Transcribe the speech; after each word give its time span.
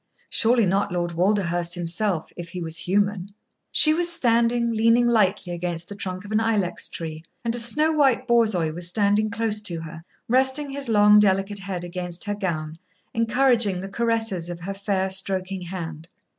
Surely 0.31 0.65
not 0.65 0.91
Lord 0.91 1.11
Walderhurst 1.11 1.75
himself, 1.75 2.33
if 2.35 2.49
he 2.49 2.59
was 2.59 2.75
human. 2.77 3.35
She 3.71 3.93
was 3.93 4.11
standing, 4.11 4.71
leaning 4.71 5.07
lightly 5.07 5.53
against 5.53 5.89
the 5.89 5.95
trunk 5.95 6.25
of 6.25 6.31
an 6.31 6.39
ilex 6.39 6.87
tree, 6.87 7.23
and 7.45 7.53
a 7.53 7.59
snow 7.59 7.91
white 7.91 8.27
Borzoi 8.27 8.73
was 8.73 8.87
standing 8.87 9.29
close 9.29 9.61
to 9.61 9.81
her, 9.81 10.03
resting 10.27 10.71
his 10.71 10.89
long, 10.89 11.19
delicate 11.19 11.59
head 11.59 11.83
against 11.83 12.23
her 12.23 12.33
gown, 12.33 12.79
encouraging 13.13 13.79
the 13.79 13.89
caresses 13.89 14.49
of 14.49 14.61
her 14.61 14.73
fair, 14.73 15.07
stroking 15.11 15.61
hand. 15.61 16.07